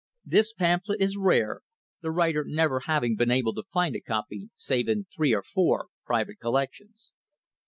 This 0.25 0.51
pam 0.51 0.79
phlet 0.79 0.95
is 0.99 1.15
rare, 1.15 1.61
the 2.01 2.09
writer 2.09 2.43
never 2.43 2.79
having 2.87 3.15
been 3.15 3.29
able 3.29 3.53
to 3.53 3.67
find 3.71 3.95
a 3.95 4.01
copy 4.01 4.49
save 4.55 4.89
in 4.89 5.05
three 5.15 5.31
or 5.31 5.43
four 5.43 5.89
private 6.07 6.39
collections. 6.39 7.11